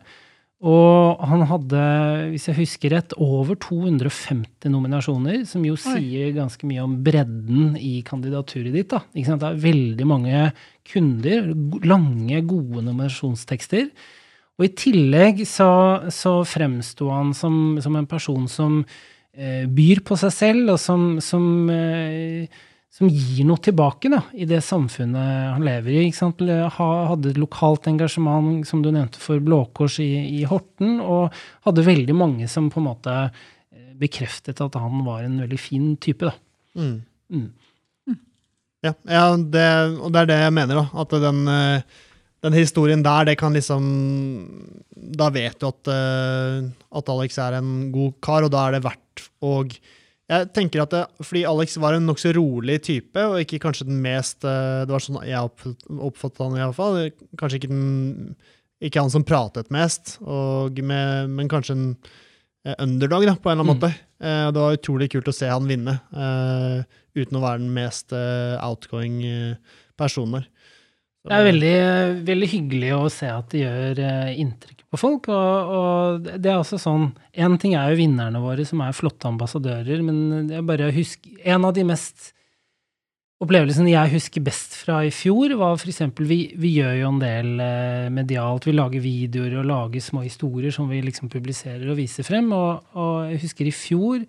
[0.65, 1.81] Og han hadde,
[2.31, 7.99] hvis jeg husker rett, over 250 nominasjoner, som jo sier ganske mye om bredden i
[8.05, 8.89] kandidaturet ditt.
[8.89, 9.03] da.
[9.13, 10.47] Det er veldig mange
[10.89, 11.51] kunder,
[11.85, 13.91] lange, gode nominasjonstekster.
[14.57, 15.69] Og i tillegg så,
[16.09, 18.79] så fremsto han som, som en person som
[19.37, 22.49] eh, byr på seg selv, og som, som, eh,
[22.93, 26.05] som gir noe tilbake da, i det samfunnet han lever i.
[26.15, 31.35] Hadde et lokalt engasjement, som du nevnte, for Blå Kors i, i Horten, og
[31.67, 35.91] hadde veldig mange som på en måte eh, bekreftet at han var en veldig fin
[36.01, 36.25] type.
[36.25, 36.33] da.
[36.79, 36.97] Mm.
[37.33, 37.47] Mm.
[38.85, 39.67] Ja, ja det,
[39.99, 41.03] og det er det jeg mener, da.
[41.03, 42.01] At den, eh,
[42.45, 43.85] den historien der, det kan liksom
[45.17, 46.65] Da vet du at, eh,
[46.97, 49.77] at Alex er en god kar, og da er det verdt og
[50.27, 54.01] jeg tenker at det, Fordi Alex var en nokså rolig type, og ikke kanskje den
[54.03, 55.39] mest eh, Det var sånn jeg
[56.03, 56.99] oppfattet han iallfall.
[57.39, 58.33] Kanskje ikke, den,
[58.83, 61.87] ikke han som pratet mest, og med, men kanskje en
[62.67, 63.79] eh, underdog, da, på en eller annen Mm.
[63.79, 63.93] måte.
[64.19, 65.95] Eh, det var utrolig kult å se han vinne,
[67.17, 69.21] uten å være den mest outgoing
[69.97, 70.47] personen der.
[71.27, 71.77] Det er veldig,
[72.27, 73.99] veldig hyggelig å se at det gjør
[74.39, 75.27] inntrykk på folk.
[75.33, 79.29] Og, og det er også sånn En ting er jo vinnerne våre, som er flotte
[79.29, 82.31] ambassadører, men jeg bare husk, en av de mest
[83.43, 86.01] opplevelsene jeg husker best fra i fjor, var f.eks.
[86.25, 88.65] Vi, vi gjør jo en del eh, medialt.
[88.65, 92.49] Vi lager videoer og lager små historier som vi liksom publiserer og viser frem.
[92.55, 94.25] Og, og jeg husker i fjor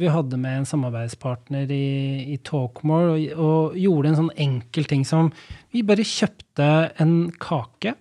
[0.00, 5.02] Vi hadde med en samarbeidspartner i, i Talkmore og, og gjorde en sånn enkel ting
[5.06, 5.32] som
[5.74, 6.70] Vi bare kjøpte
[7.02, 7.96] en kake,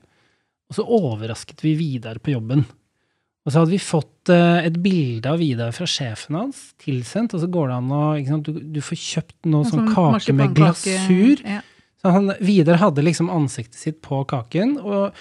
[0.71, 2.63] og så overrasket vi Vidar på jobben.
[3.41, 7.41] Og så hadde vi fått uh, et bilde av Vidar fra sjefen hans tilsendt, og
[7.43, 11.41] så går det an å sant, du, du, får kjøpt noe sånn kake med glasur.
[11.43, 11.59] Ja.
[12.01, 15.17] Så han, Vidar hadde liksom ansiktet sitt på kaken, og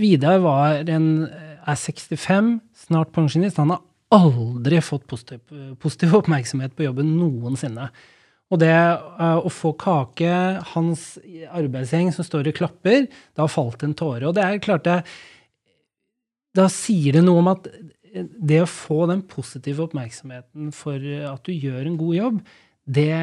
[0.00, 2.54] Vidar var en, er 65,
[2.86, 3.60] snart pensjonist.
[3.60, 5.42] Han har aldri fått positiv,
[5.82, 7.90] positiv oppmerksomhet på jobben noensinne.
[8.54, 10.30] Og det uh, å få kake,
[10.74, 11.06] hans
[11.50, 14.28] arbeidsgjeng som står og klapper, da falt en tåre.
[14.28, 15.00] Og det er klart det
[16.54, 17.66] Da sier det noe om at
[18.14, 22.36] det å få den positive oppmerksomheten for at du gjør en god jobb,
[22.84, 23.16] det,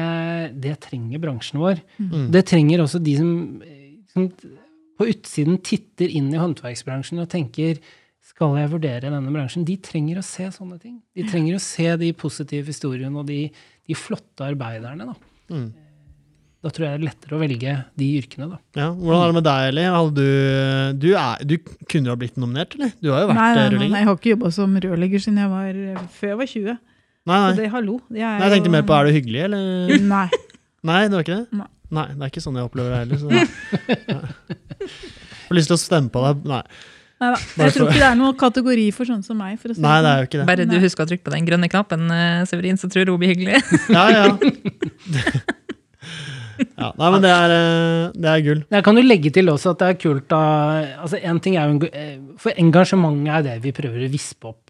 [0.60, 1.80] det trenger bransjen vår.
[1.96, 2.26] Mm.
[2.34, 3.32] Det trenger også de som,
[4.12, 4.28] som
[4.98, 7.80] på utsiden titter inn i håndverksbransjen og tenker
[8.22, 9.64] skal jeg vurdere denne bransjen?
[9.66, 10.98] De trenger å se sånne ting.
[11.16, 13.46] De trenger å se de positive historiene og de,
[13.88, 15.08] de flotte arbeiderne.
[15.10, 15.32] Da.
[15.52, 15.66] Mm.
[16.62, 18.48] da tror jeg det er lettere å velge de yrkene.
[18.52, 18.60] Da.
[18.78, 19.88] Ja, Hvordan er det med deg, Eli?
[20.14, 20.22] Du,
[21.02, 21.56] du, er, du,
[21.90, 22.94] kunne jo ha blitt nominert, eller?
[23.02, 23.92] Du har jo vært nei, nei, rørlegger.
[23.96, 25.82] Nei, jeg har ikke jobba som rørlegger siden jeg var,
[26.20, 26.80] før jeg var 20.
[27.22, 27.50] Nei, nei.
[27.50, 27.98] Så det, hallo.
[28.08, 29.92] Jeg, nei, jeg tenkte mer på er du hyggelig, eller?
[30.14, 30.24] Nei.
[30.82, 31.58] Nei, det var ikke det?
[31.58, 31.68] Nei.
[31.98, 33.20] nei det er ikke sånn jeg opplever det heller.
[33.20, 33.28] Så.
[35.42, 36.46] Jeg har lyst til å stemme på deg.
[36.48, 36.62] Nei.
[37.22, 39.58] Nei Jeg tror ikke det er noen kategori for sånne som meg.
[39.62, 40.46] Si Nei, det er jo ikke det.
[40.50, 43.34] Bare du husker å trykke på den grønne knappen, eh, Severin, så tror hun blir
[43.34, 43.58] hyggelig.
[43.96, 44.24] ja, ja.
[46.82, 46.88] ja.
[46.98, 48.62] Nei, men det er, eh, det er gull.
[48.74, 50.42] Jeg kan jo legge til også at det er kult da
[51.04, 54.64] altså en ting er jo, eh, For engasjementet er det vi prøver å vispe opp.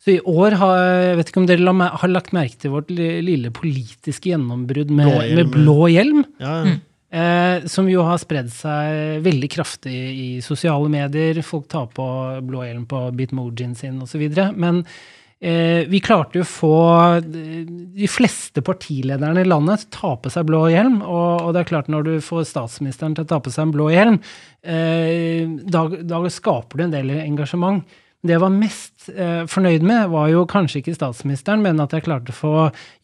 [0.00, 3.50] Så i år har jeg vet ikke om dere har lagt merke til vårt lille
[3.52, 5.36] politiske gjennombrudd med blå hjelm.
[5.36, 6.22] Med blå hjelm.
[6.40, 6.78] Ja, ja.
[7.10, 11.40] Eh, som jo har spredd seg veldig kraftig i sosiale medier.
[11.42, 12.04] Folk tar på
[12.46, 14.22] blå hjelm på bitmojien sin osv.
[14.54, 14.84] Men
[15.42, 16.76] eh, vi klarte jo å få
[17.26, 21.00] de fleste partilederne i landet til å ta på seg blå hjelm.
[21.02, 23.74] Og, og, det er klart, når du får statsministeren til å ta på seg en
[23.74, 24.20] blå hjelm,
[24.62, 27.82] eh, da, da skaper du en del engasjement.
[28.20, 32.04] Det jeg var mest eh, fornøyd med, var jo kanskje ikke statsministeren, men at jeg
[32.04, 32.54] klarte å få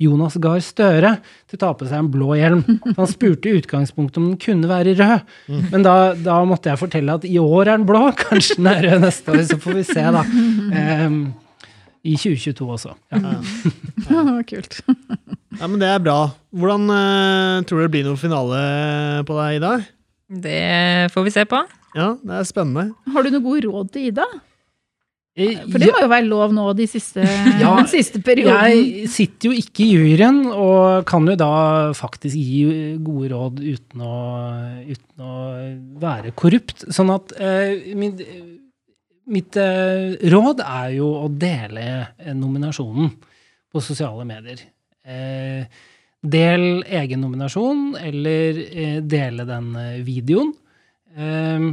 [0.02, 1.14] Jonas Gahr Støre
[1.48, 2.60] til å ta på seg en blå hjelm.
[2.98, 5.62] Han spurte i utgangspunktet om den kunne være rød, mm.
[5.72, 8.84] men da, da, måtte jeg fortelle at i år er den blå, kanskje den er
[8.90, 10.24] rød neste år, så får vi se, da.
[10.76, 11.16] Eh,
[12.06, 12.92] I 2022 også.
[13.16, 13.32] Ja.
[14.12, 14.34] ja.
[14.52, 14.82] Kult.
[14.84, 16.18] ja, men det er bra.
[16.52, 18.60] Hvordan eh, tror du det blir noen finale
[19.26, 19.72] på deg, Ida?
[20.44, 20.60] Det
[21.14, 21.62] får vi se på.
[21.96, 22.90] Ja, det er spennende.
[23.14, 24.28] Har du noe gode råd til Ida?
[25.36, 27.20] Eh, For det må jo være lov nå de siste,
[27.60, 28.56] ja, den siste perioden.
[28.72, 31.50] Jeg sitter jo ikke i juryen, og kan jo da
[31.96, 34.20] faktisk gi gode råd uten å,
[34.88, 35.34] uten å
[36.00, 36.86] være korrupt.
[36.88, 38.22] Sånn at eh, mitt,
[39.28, 41.84] mitt eh, råd er jo å dele
[42.32, 43.12] nominasjonen
[43.72, 44.64] på sosiale medier.
[45.04, 45.68] Eh,
[46.26, 50.48] del egen nominasjon, eller eh, dele den eh, videoen.
[51.12, 51.68] Eh,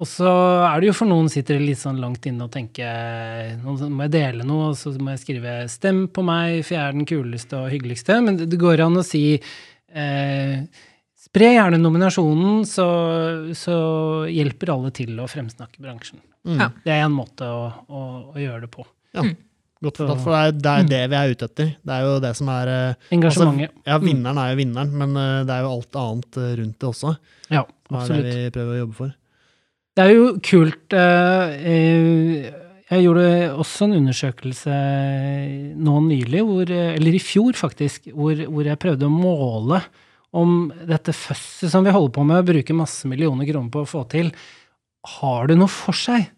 [0.00, 0.30] og så
[0.64, 4.06] er det jo for noen sitter det litt sånn langt inne og tenker nå må
[4.06, 7.08] jeg dele noe, og så må jeg skrive 'stem på meg, for jeg er den
[7.08, 8.20] kuleste og hyggeligste'.
[8.24, 10.56] Men det går an å si eh,
[11.20, 12.88] spre gjerne nominasjonen, så,
[13.56, 13.76] så,
[14.30, 16.22] hjelper alle til å fremsnakke bransjen.
[16.48, 16.64] Mm.
[16.82, 18.86] Det er en måte å, å, å gjøre det på.
[19.12, 19.26] Ja.
[19.26, 19.36] Mm.
[19.80, 21.68] Godt fortalt, for det er, det er, det vi er ute etter.
[21.88, 23.70] Det er jo det som er eh, Engasjementet.
[23.70, 26.76] Altså, ja, vinneren er jo vinneren, men eh, det er jo alt annet eh, rundt
[26.76, 27.12] det også.
[27.48, 28.10] Ja, absolutt.
[28.10, 29.14] Det er det vi prøver å jobbe for.
[30.00, 32.46] Det er jo kult eh,
[32.88, 33.24] Jeg gjorde
[33.60, 34.76] også en undersøkelse
[35.76, 39.82] nå nylig, hvor, eller i fjor faktisk, hvor, hvor jeg prøvde å måle
[40.40, 43.90] om dette føsset som vi holder på med å bruke masse millioner kroner på å
[43.90, 44.32] få til,
[45.18, 46.30] har det noe for seg?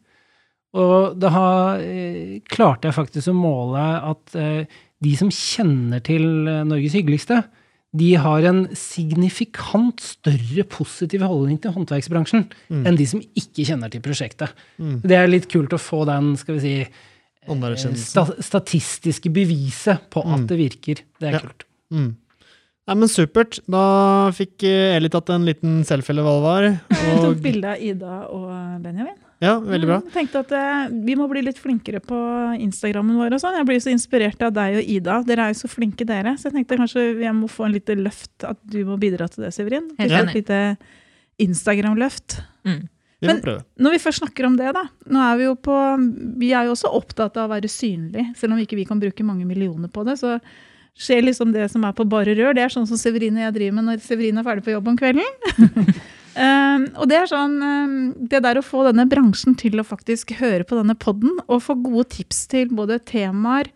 [0.75, 1.31] Og da
[1.79, 4.67] eh, klarte jeg faktisk å måle at eh,
[5.07, 6.27] de som kjenner til
[6.67, 7.45] Norges hyggeligste,
[7.93, 12.87] de har en signifikant større positiv holdning til håndverksbransjen mm.
[12.89, 14.55] enn de som ikke kjenner til prosjektet.
[14.81, 15.03] Mm.
[15.05, 20.25] Det er litt kult å få den skal vi si, eh, sta statistiske beviset på
[20.25, 20.49] at mm.
[20.49, 21.05] det virker.
[21.21, 21.43] Det er ja.
[21.45, 21.67] kult.
[21.93, 22.11] Mm.
[22.89, 23.61] Nei, men Supert.
[23.71, 23.85] Da
[24.35, 26.71] fikk Eli tatt en liten selfie, eller hva det var.
[26.73, 27.05] Og...
[27.11, 28.49] Jeg tok bilde av Ida og
[28.83, 29.21] Benjamin.
[29.43, 29.99] Ja, veldig bra.
[29.99, 32.19] Jeg mm, tenkte at eh, Vi må bli litt flinkere på
[32.63, 33.35] Instagrammen vår.
[33.35, 33.59] og sånn.
[33.59, 35.19] Jeg blir så inspirert av deg og Ida.
[35.27, 36.37] Dere er jo så flinke, dere.
[36.39, 39.47] Så jeg tenkte kanskje jeg må få en lite løft, at du må bidra til
[39.47, 39.91] det, Severin.
[39.99, 40.61] Helt Et lite
[41.43, 42.39] Instagram-løft.
[42.69, 42.85] Mm.
[43.23, 43.39] Men
[43.79, 44.85] når vi først snakker om det, da.
[45.11, 45.77] Nå er vi jo på
[46.41, 49.27] Vi er jo også opptatt av å være synlig, selv om ikke vi kan bruke
[49.27, 50.19] mange millioner på det.
[50.23, 50.39] så
[50.99, 52.55] skjer liksom det som er på bare rør.
[52.57, 54.91] Det er sånn som Severin og jeg driver med når Severin er ferdig på jobb
[54.93, 55.29] om kvelden.
[56.37, 60.33] Um, og det er sånn um, Det der å få denne bransjen til å faktisk
[60.39, 63.69] høre på denne poden og få gode tips til både temaer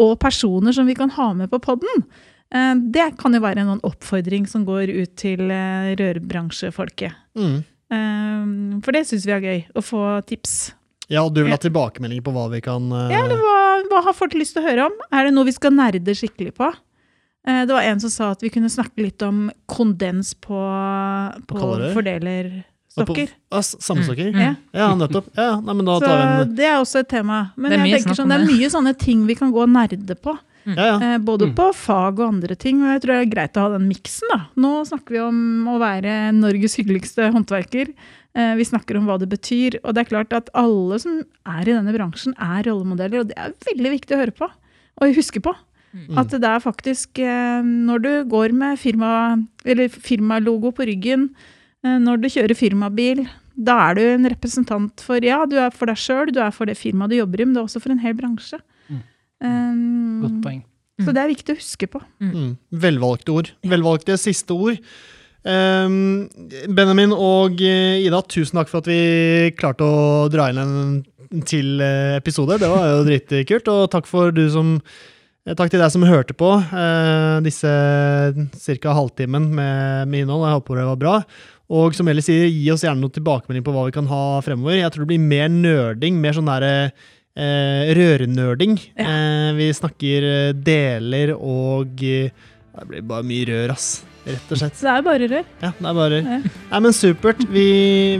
[0.00, 2.06] og personer som vi kan ha med på podden.
[2.54, 7.20] uh, Det kan jo være en oppfordring som går ut til uh, rørbransjefolket.
[7.36, 7.60] Mm.
[7.92, 8.44] Eh,
[8.84, 10.72] For det syns vi er gøy, å få tips.
[11.12, 13.10] Ja, og du vil ha tilbakemeldinger på hva vi kan uh...
[13.12, 13.56] Ja, eller hva,
[13.92, 14.94] hva har folk lyst til å høre om?
[15.12, 16.70] Er det noe vi skal nerde skikkelig på?
[17.44, 20.56] Uh, Det var en som sa at vi kunne snakke litt om kondens på,
[21.50, 23.28] på på fordelerstokker.
[23.50, 24.30] Ah, s- Sammenstokker?
[24.32, 24.40] Mm.
[24.40, 24.54] Ja.
[24.72, 25.28] Ja, nettopp.
[25.36, 27.42] Ja, nei, men da Så tar vi en det er også et tema.
[27.56, 30.16] Men Det er jeg sånn, det er mye sånne ting vi kan gå og nerde
[30.16, 30.36] på.
[30.64, 30.96] Ja, ja.
[31.02, 31.54] Eh, både Mm.
[31.58, 32.82] på fag og andre ting.
[32.84, 34.28] Og jeg tror det er greit å ha den miksen.
[34.30, 34.40] da.
[34.56, 37.92] Nå snakker vi om å være Norges hyggeligste håndverker.
[38.32, 39.76] Eh, vi snakker om hva det betyr.
[39.82, 43.22] Og det er klart at alle som er i denne bransjen, er rollemodeller.
[43.22, 45.52] Og det er veldig viktig å høre på og huske på.
[45.92, 46.16] Mm.
[46.20, 51.28] At det er faktisk eh, Når du går med firma, eller firmalogo på ryggen,
[51.84, 55.90] eh, når du kjører firmabil, da er du en representant for Ja, du er for
[55.90, 57.92] deg sjøl, du er for det firmaet du jobber i, men du er også for
[57.92, 58.62] en hel bransje.
[58.88, 59.02] Mm.
[59.44, 60.62] Um, Godt poeng.
[61.02, 62.00] så det er viktig å huske på.
[62.24, 62.54] Mm.
[62.72, 63.52] Velvalgte ord.
[63.68, 64.80] Velvalgte siste ord.
[65.42, 66.28] Ehm,
[66.70, 71.80] Benjamin og eh, Ida, tusen takk for at vi klarte å dra inn en til
[71.82, 72.60] eh, episode.
[72.62, 73.70] Det var jo dritkult.
[73.72, 74.76] Og takk, for du som,
[75.46, 76.52] eh, takk til deg som hørte på
[77.46, 78.94] disse ca.
[78.94, 80.46] halvtimen med, med innhold.
[80.46, 81.16] Jeg håper det var bra.
[81.72, 84.76] Og som Ellie sier, gi oss gjerne noen tilbakemelding på hva vi kan ha fremover.
[84.76, 88.76] Jeg tror det blir mer nerding, mer sånn derre eh, rørnerding.
[88.92, 89.08] Ja.
[89.08, 94.02] Eh, vi snakker deler og Det blir bare mye rør, ass.
[94.22, 94.76] Rett og slett.
[94.78, 95.46] Så det er bare rør.
[95.62, 96.38] Ja, det er bare Ja.
[96.70, 97.42] Nei, men supert.
[97.50, 97.66] Vi,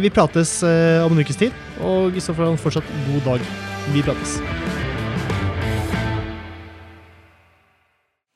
[0.03, 1.55] vi prates eh, om en ukes tid.
[1.87, 3.49] Og i så fall fortsatt god dag.
[3.95, 4.41] Vi prates.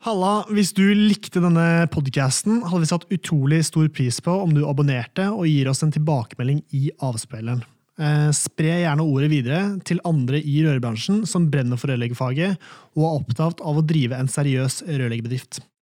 [0.06, 4.62] Halla, hvis du likte denne podcasten, hadde vi satt utrolig stor pris på om du
[4.62, 7.64] abonnerte og gir oss en tilbakemelding i avspilleren.
[7.98, 12.60] Eh, spre gjerne ordet videre til andre i rørbransjen som brenner for rørleggerfaget
[12.94, 15.64] og er opptatt av å drive en seriøs rørleggerbedrift.